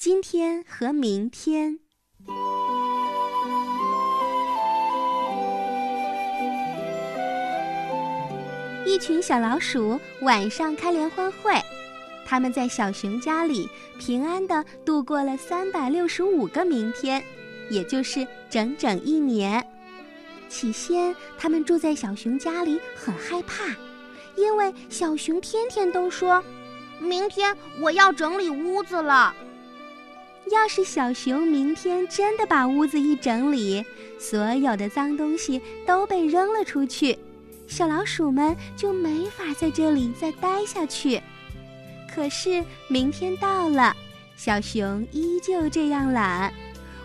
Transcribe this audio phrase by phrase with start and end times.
[0.00, 1.78] 今天和明天。
[8.86, 11.52] 一群小老鼠晚上开联欢会，
[12.24, 13.68] 他们在小熊家里
[13.98, 17.22] 平安的度过了三百六十五个明天，
[17.68, 19.62] 也就是整整一年。
[20.48, 23.64] 起先，他们住在小熊家里很害怕，
[24.34, 26.42] 因为小熊天天都说
[26.98, 29.36] ：“明天我要整理屋子了。”
[30.50, 33.84] 要是小熊明天真的把屋子一整理，
[34.18, 37.18] 所有的脏东西都被扔了出去，
[37.68, 41.20] 小老鼠们就没法在这里再待下去。
[42.12, 43.94] 可是明天到了，
[44.36, 46.52] 小熊依旧这样懒，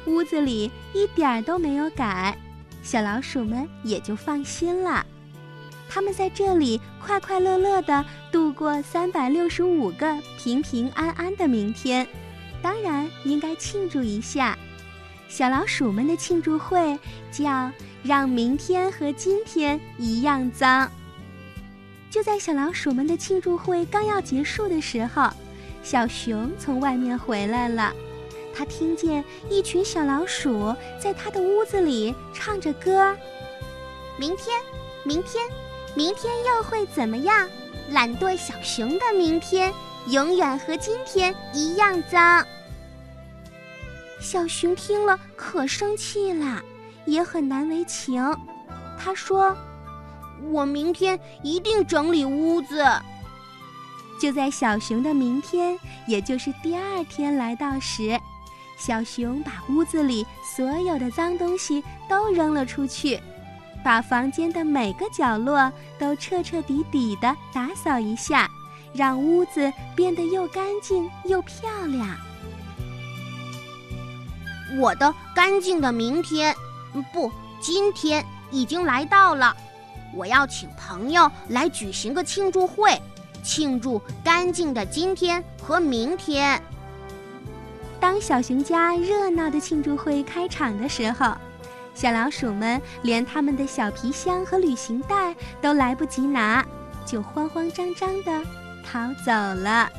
[0.06, 2.36] 屋子里一点儿都没有改，
[2.82, 5.06] 小老鼠们也就放心了。
[5.88, 12.08] 他们在这里快快乐乐地度过三百六十五个平平安安的明天。
[12.62, 14.58] 当然应该庆祝一下，
[15.28, 16.98] 小老鼠们的庆祝会
[17.32, 17.70] 叫
[18.02, 20.90] “让明天和今天一样脏”。
[22.10, 25.30] 就在小老鼠们的庆祝会刚要结束的时候，
[25.84, 27.92] 小熊从外面回来了。
[28.56, 33.14] 他听见一群小老鼠在他的屋子里唱着歌
[34.18, 34.58] ：“明天，
[35.04, 35.46] 明天，
[35.94, 37.50] 明天又会怎么样？
[37.90, 39.74] 懒惰小熊的明天
[40.08, 42.46] 永远和今天一样脏。”
[44.36, 46.62] 小熊听了可生气了，
[47.06, 48.22] 也很难为情。
[49.00, 49.56] 他说
[50.52, 52.86] ：“我明天一定整理屋子。”
[54.20, 58.20] 就在小熊的明天，也就是第二天来到时，
[58.78, 63.18] 小熊把屋子里所有的脏东西都扔了出去，
[63.86, 68.50] 把房间的每个角落都彻彻底底的打扫一下，
[68.94, 72.06] 让屋子变得又干净又漂亮。
[74.80, 76.56] 我的干净的明天，
[77.14, 77.32] 不，
[77.62, 79.56] 今天已经来到了。
[80.14, 83.02] 我要请朋友来举行个庆祝会，
[83.44, 86.62] 庆祝干净的今天和明天。
[88.00, 91.34] 当小熊家热闹的庆祝会开场的时候，
[91.94, 96.66] 小老鼠们连他们的小皮箱和旅行袋都来不及拿，
[97.06, 98.44] 就慌慌张张地
[98.86, 99.90] 逃走了。